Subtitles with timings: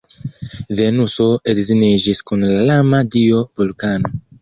[0.79, 4.17] Venuso edziniĝis kun la lama dio Vulkano.